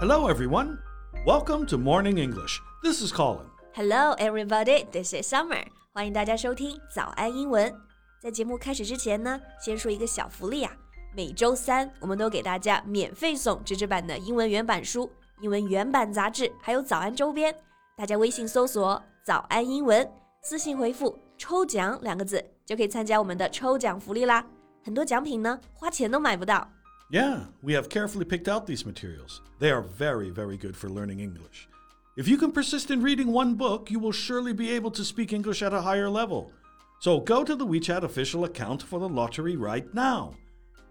[0.00, 0.78] Hello, everyone.
[1.26, 2.58] Welcome to Morning English.
[2.82, 3.44] This is Colin.
[3.74, 4.86] Hello, everybody.
[4.90, 5.62] This is Summer.
[5.92, 7.70] 欢迎大家收听早安英文。
[8.18, 10.72] 在节目开始之前呢，先说一个小福利啊。
[11.14, 17.54] 每周三，我们都给大家免费送纸质版的英文原版书、英文原版杂志，还有早安周边。
[17.94, 24.46] 大家微信搜索“早安英文”，私信回复“抽奖”两个字，就可以参加我们的抽奖福利啦。
[24.82, 26.66] 很多奖品呢，花钱都买不到。
[27.09, 29.41] Yeah, we have carefully picked out these materials.
[29.59, 31.69] They are very, very good for learning English.
[32.17, 35.31] If you can persist in reading one book, you will surely be able to speak
[35.31, 36.51] English at a higher level.
[36.99, 40.35] So go to the WeChat official account for the lottery right now.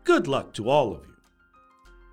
[0.04, 1.14] Good luck to all of you.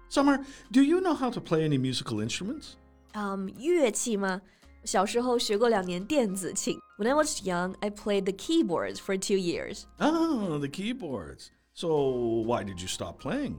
[0.09, 0.39] Summer,
[0.71, 2.77] do you know how to play any musical instruments?
[3.13, 4.41] Um, 乐器吗？
[4.83, 6.79] 小时候学过两年电子琴。
[6.97, 9.85] When I was young, I played the keyboards for two years.
[9.99, 11.51] Ah, the keyboards.
[11.73, 13.57] So why did you stop playing?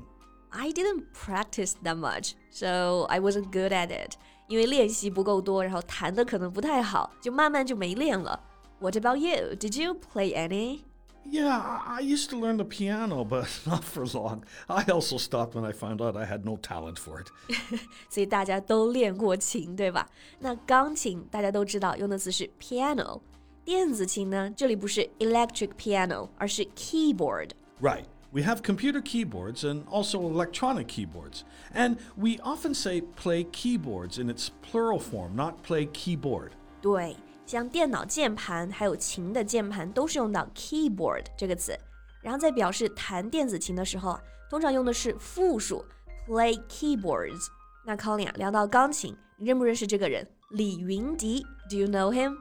[0.57, 4.17] I didn't practice that much, so I wasn't good at it.
[4.49, 8.39] 因为练习不够多，然后弹的可能不太好，就慢慢就没练了。
[8.81, 9.55] What about you?
[9.55, 10.81] Did you play any?
[11.25, 14.43] Yeah, I used to learn the piano, but not for long.
[14.67, 17.29] I also stopped when I found out I had no talent for it.
[18.11, 20.09] 所以大家都练过琴，对吧？
[20.41, 23.21] 那钢琴大家都知道用的词是 piano，
[23.65, 27.51] 电子琴呢，这里不是 electric piano，而是 keyboard。
[27.81, 28.05] Right.
[28.37, 31.43] We have computer keyboards and also electronic keyboards.
[31.75, 36.53] And we often say play keyboards in its plural form, not play keyboard.
[36.81, 41.79] 对，像电脑键盘还有琴的键盘都是用到 keyboard 这个词，
[42.23, 45.85] 然后在表示弹电子琴的时候啊，通常用的是复数
[46.27, 47.49] play keyboards。
[47.85, 50.27] 那 Colin 啊，聊到钢琴，你认不认识这个人？
[50.51, 52.37] 李云迪，Do you know him？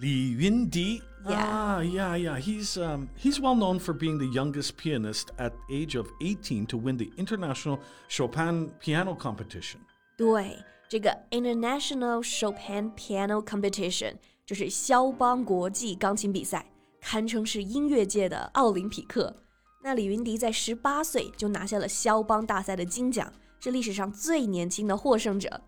[0.00, 1.02] Li Yundi.
[1.28, 1.44] Yeah.
[1.44, 2.38] Ah, yeah, yeah.
[2.38, 6.78] He's um, he's well known for being the youngest pianist at age of 18 to
[6.78, 9.80] win the International Chopin Piano Competition.
[10.16, 10.56] 对，
[10.88, 14.14] 这个 International Chopin Piano Competition
[14.46, 16.64] 就是肖邦国际钢琴比赛，
[17.00, 19.42] 堪称是音乐界的奥林匹克。
[19.82, 25.60] 那李云迪在十八岁就拿下了肖邦大赛的金奖，是历史上最年轻的获胜者。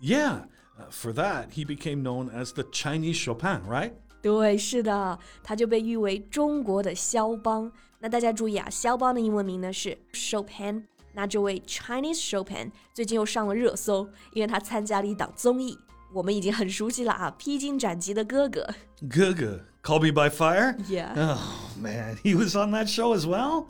[0.00, 0.44] Yeah, uh,
[0.90, 3.92] for that he became known as the Chinese Chopin, right?
[4.22, 7.70] 对，是的，他就被誉为中国的肖邦。
[8.00, 10.82] 那大家注意啊，肖邦的英文名呢是 Chopin。
[11.12, 15.78] 那这位 Chinese Chopin 最近又上了热搜，因为他参加了一档综艺，
[16.12, 18.68] 我们已经很熟悉了啊，《披荆斩棘的哥哥》。
[19.08, 20.76] Guga, Call Me by Fire?
[20.88, 21.14] Yeah.
[21.14, 21.38] Oh,
[21.80, 23.66] man, he was on that show as well?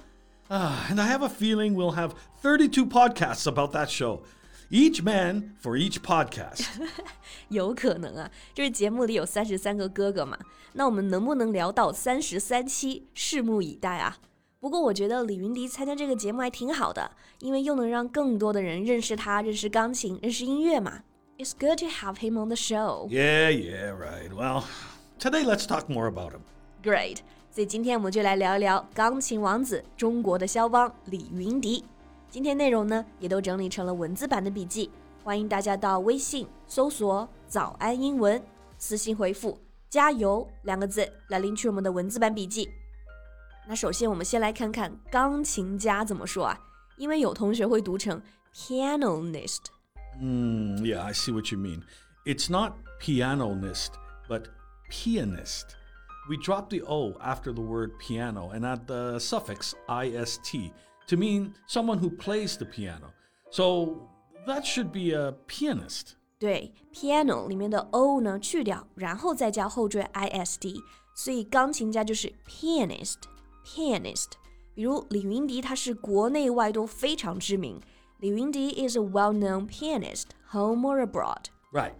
[0.49, 4.23] Ah, and I have a feeling we'll have 32 podcasts about that show.
[4.71, 6.67] Each man for each podcast.
[7.49, 10.37] 有可能啊，就是节目里有三十三个哥哥嘛，
[10.73, 14.19] 那我们能不能聊到三十三期，拭目以待啊。
[14.59, 21.03] 不过我觉得李云迪参加这个节目还挺好的，因为又能让更多的人认识他，认识钢琴，认识音乐嘛。
[21.39, 23.09] It's good to have him on the show.
[23.09, 24.31] yeah, yeah, right.
[24.35, 24.65] Well,
[25.21, 26.41] today let's talk more about him.
[26.83, 27.19] Great.
[27.51, 31.85] 所以今天我们就来聊一聊钢琴王子，中国的肖邦李云迪。
[32.32, 34.90] 今天内容呢，也都整理成了文字版的笔记，
[35.22, 38.42] 欢迎大家到微信搜索“早安英文”，
[38.80, 39.60] 私信回复
[39.92, 42.70] “加油”两个字来领取我们的文字版笔记。
[43.68, 46.58] 那首先我们先来看看钢琴家怎么说啊，
[46.96, 48.22] 因为有同学会读成
[48.56, 49.66] pianist。
[50.22, 51.82] 嗯 yeah, I see what you mean.
[52.24, 53.90] It's not pianist,
[54.30, 54.44] but
[54.90, 55.64] pianist.
[56.30, 60.40] We drop the O after the word piano and add the suffix ist
[61.09, 63.13] to mean someone who plays the piano.
[63.51, 64.09] So
[64.47, 66.15] that should be a pianist.
[66.39, 70.83] 对，piano 里面的 o 呢去掉，然后再加后缀 ist，
[71.15, 74.33] 所以钢琴家就是 pianist，pianist。
[74.75, 77.81] 比如李云迪，他是国内外都非常知名。
[78.19, 81.47] 李云迪 is a well-known pianist, home or abroad.
[81.73, 81.95] Right.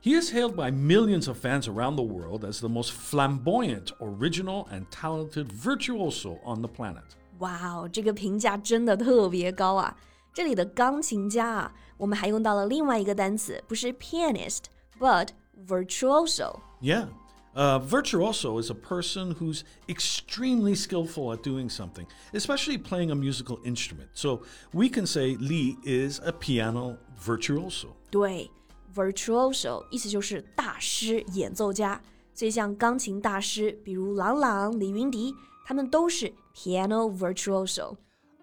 [0.00, 4.66] He is hailed by millions of fans around the world as the most flamboyant, original,
[4.70, 7.16] and talented virtuoso on the planet.
[7.38, 9.96] 哇哦，这个评价真的特别高啊！
[10.34, 15.28] 这里的钢琴家啊，我们还用到了另外一个单词，不是 pianist，but
[15.66, 16.60] virtuoso。
[16.80, 17.06] Yeah.
[17.54, 23.58] A virtuoso is a person who's extremely skillful at doing something, especially playing a musical
[23.64, 24.10] instrument.
[24.12, 24.42] So
[24.72, 27.88] we can say Li is a piano virtuoso.
[28.10, 28.48] 对，
[28.94, 32.00] virtuoso 意思就是大师、演奏家。
[32.32, 35.34] 所以像钢琴大师，比如郎朗、李云迪，
[35.64, 37.96] 他们都是 piano virtuoso。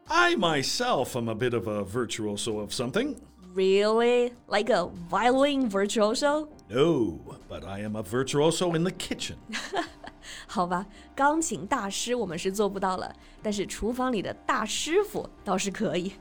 [0.07, 3.15] I myself am a bit of a virtuoso of something.
[3.55, 4.33] Really?
[4.47, 6.49] Like a violin virtuoso?
[6.69, 9.37] No, but I am a virtuoso in the kitchen.
[10.47, 10.85] 好吧，
[11.15, 16.13] 钢琴大师我们是做不到了，但是厨房里的大师傅倒是可以。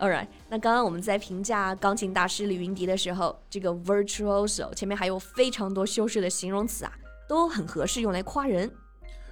[0.00, 6.92] All right，那刚刚我们在评价钢琴大师李云迪的时候，这个 virtuoso 前面还有非常多修饰的形容词啊，
[7.28, 8.70] 都很合适用来夸人。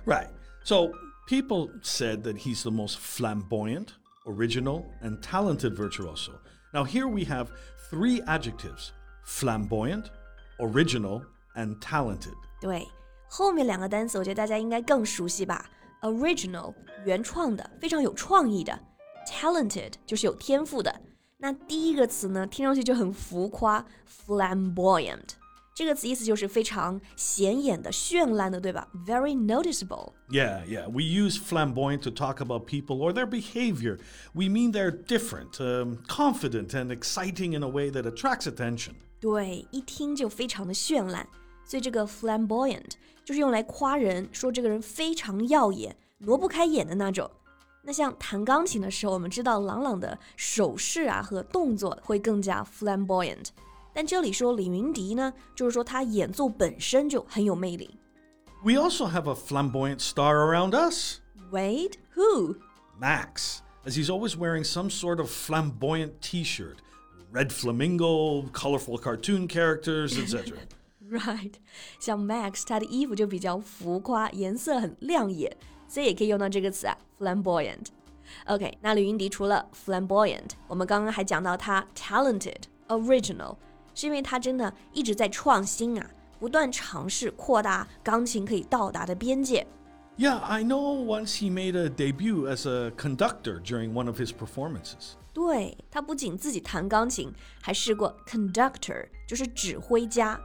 [0.06, 0.28] Right.
[0.66, 0.92] So
[1.26, 3.88] people said that he's the most flamboyant,
[4.26, 6.32] original, and talented virtuoso.
[6.72, 7.48] Now, here we have
[7.90, 8.92] three adjectives
[9.24, 10.06] flamboyant,
[10.58, 11.22] original,
[11.54, 12.34] and talented.
[12.60, 12.86] 对，
[13.28, 15.68] 后面两个单词我觉得大家应该更熟悉吧？
[16.02, 16.74] original
[17.04, 18.72] 原创的，非常有创意的；
[19.26, 20.94] talented 就是有天赋的。
[21.38, 23.84] 那第一个词呢，听上去就很浮夸，
[24.26, 25.30] flamboyant。
[25.77, 30.13] 这个词意思就是非常显眼的、绚烂的，对吧？Very noticeable.
[30.27, 30.89] Yeah, yeah.
[30.89, 33.99] We use flamboyant to talk about people or their behavior.
[34.33, 38.93] We mean they're different, um, confident, and exciting in a way that attracts attention.
[39.21, 41.27] 对，一听就非常的绚烂。
[41.63, 47.29] 所以这个 flamboyant 就是用来夸人，说这个人非常耀眼、挪不开眼的那种。
[47.83, 53.49] 那像弹钢琴的时候，我们知道郎朗的手势啊和动作会更加 flamboyant。
[53.96, 57.98] 但这里说李云迪呢，就是说他演奏本身就很有魅力。
[58.64, 61.18] We also have a flamboyant star around us,
[61.50, 62.56] Wait, who?
[62.98, 66.76] Max, as he's always wearing some sort of flamboyant t shirt.
[67.32, 70.58] Red flamingo, colorful cartoon characters, etc.
[71.10, 71.54] Right，
[71.98, 75.56] 像 Max 他的衣服就比较浮夸，颜色很亮眼，
[75.88, 83.56] 所以也可以用到这个词啊，flamboyant。OK，那李云迪除了 flamboyant，我们刚刚还讲到他 talented、original，
[83.97, 86.07] 是因为他真的一直在创新啊，
[86.39, 89.65] 不断尝试扩大钢琴可以到达的边界。
[90.19, 95.13] Yeah, I know once he made a debut as a conductor during one of his performances.
[95.33, 100.39] 对他不仅自己弹钢琴，还试过 conductor，就是指挥家。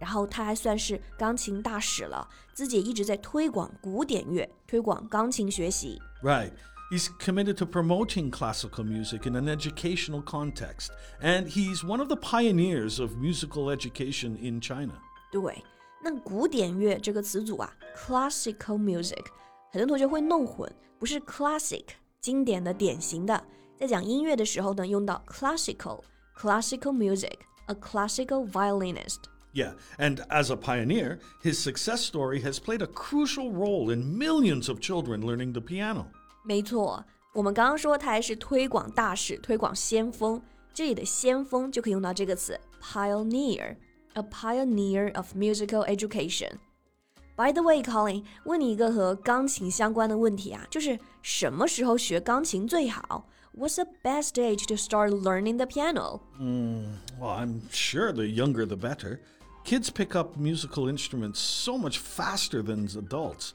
[0.00, 6.02] 然后他还算是钢琴大使了，自己也一直在推广古典乐，推广钢琴学习。
[6.24, 6.50] Right.
[6.91, 10.89] He's committed to promoting classical music in an educational context,
[11.21, 14.99] and he's one of the pioneers of musical education in China.
[15.31, 15.63] 对，
[16.03, 19.25] 那古典乐这个词组啊，classical music，
[19.71, 20.69] 很多同学会弄混，
[20.99, 21.85] 不是 classic
[22.19, 23.41] 经典的、典型的，
[23.77, 26.03] 在讲音乐的时候呢，用到 classical
[26.37, 29.29] classical music，a classical violinist。
[29.53, 34.69] Yeah, and as a pioneer, his success story has played a crucial role in millions
[34.69, 36.07] of children learning the piano.
[36.45, 40.41] 没错，我们刚刚说他还是推广大使、推广先锋，
[40.73, 53.27] 这里的先锋就可以用到这个词 pioneer，a pioneer of musical education。By the way, Colin，问你一个和钢琴相关的问题啊，就是什么时候学钢琴最好？
[53.53, 56.21] What's the best age to start learning the piano?
[56.39, 59.19] Well, I'm sure the younger the better.
[59.65, 63.51] Kids pick up musical instruments so much faster than adults.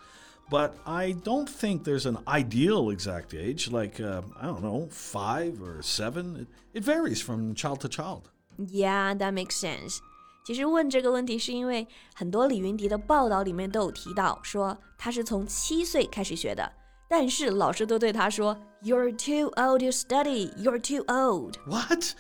[0.50, 5.60] But I don't think there's an ideal exact age, like, uh, I don't know, five
[5.60, 6.36] or seven.
[6.36, 8.30] It, it varies from child to child.
[8.56, 9.98] Yeah, that makes sense.
[10.44, 16.72] 其实问这个问题是因为很多李云迪的报道里面都有提到，说他是从七岁开始学的，
[17.08, 20.52] 但是老师都对他说，You're too old to study.
[20.56, 21.56] You're too old.
[21.66, 22.14] What?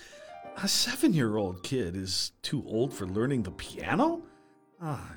[0.56, 4.22] A seven year old kid is too old for learning the piano?
[4.80, 5.12] Ah,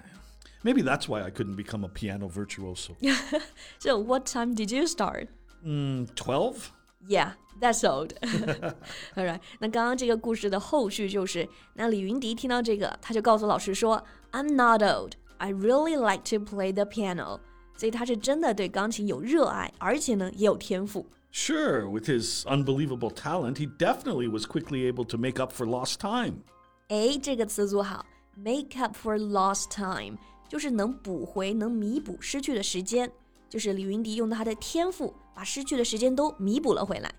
[0.63, 2.95] maybe that's why I couldn't become a piano virtuoso.
[3.79, 5.27] So what time did you start?
[5.65, 6.71] Mm, 12?
[7.07, 8.13] Yeah, that's old.
[9.15, 15.13] Alright，那刚刚这个故事的后续就是，那李云迪听到这个，他就告诉老师说，I'm not old.
[15.37, 17.39] I really like to play the piano.
[17.77, 21.05] 所以他是真的对钢琴有热爱，而且呢也有天赋。
[21.31, 25.99] Sure, with his unbelievable talent, he definitely was quickly able to make up for lost
[25.99, 26.41] time.
[26.89, 28.05] 哎，这个词组好，
[28.35, 30.17] make up for lost time，
[30.54, 33.10] 就是能补回、能弥补失去的时间。
[33.48, 37.12] 就是李云迪用他的天赋，把失去的时间都弥补了回来。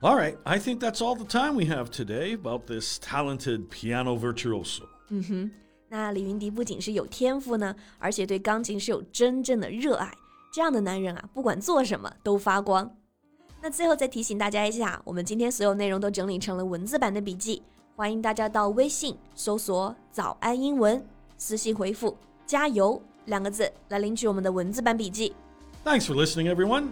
[0.00, 4.16] All right, I think that's all the time we have today about this talented piano
[4.16, 4.84] virtuoso.
[5.08, 5.50] 嗯哼
[5.88, 10.08] 那李云迪不仅是有天赋呢，而且对钢琴是有真正的热爱。
[10.52, 12.96] 这样的男人啊，不管做什么都发光。
[13.60, 17.64] 那最后再提醒大家一下，我们今天所有内容都整理成了文字版的笔记，
[17.96, 21.04] 欢迎大家到微信搜索“早安英文”，
[21.36, 25.33] 私信回复“加油”两个字来领取我们的文字版笔记。
[25.83, 26.91] Thanks for listening, everyone.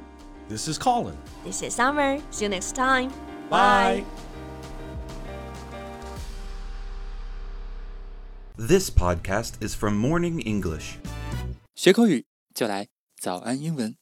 [0.49, 1.13] This is Colin.
[1.43, 2.19] This is Summer.
[2.31, 3.11] See you next time.
[3.49, 4.03] Bye.
[8.57, 10.97] This podcast is from Morning English.
[11.75, 13.99] 学口语就来早安英文。